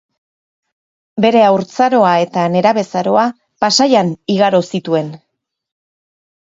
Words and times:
Bere 1.25 1.43
haurtzaroa 1.49 2.15
eta 2.25 2.47
nerabezaroa 2.55 3.29
Pasaian 3.67 4.13
igaro 4.39 4.67
zituen. 4.75 5.17